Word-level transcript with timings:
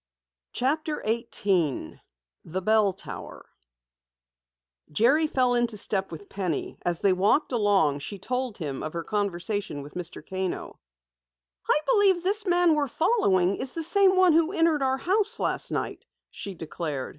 CHAPTER 0.53 1.03
18 1.05 2.01
THE 2.43 2.61
BELL 2.63 2.93
TOWER 2.93 3.45
Jerry 4.91 5.27
fell 5.27 5.53
into 5.53 5.77
step 5.77 6.11
with 6.11 6.27
Penny. 6.27 6.79
As 6.81 7.01
they 7.01 7.13
walked 7.13 7.51
along, 7.51 7.99
she 7.99 8.17
told 8.17 8.57
him 8.57 8.81
of 8.81 8.93
her 8.93 9.03
conversation 9.03 9.83
with 9.83 9.93
Mr. 9.93 10.27
Kano. 10.27 10.79
"I 11.69 11.79
believe 11.85 12.23
this 12.23 12.47
man 12.47 12.73
we're 12.73 12.87
following 12.87 13.57
is 13.57 13.73
the 13.73 13.83
same 13.83 14.15
one 14.15 14.33
who 14.33 14.51
entered 14.51 14.81
our 14.81 14.97
house 14.97 15.39
last 15.39 15.69
night," 15.69 16.03
she 16.31 16.55
declared. 16.55 17.09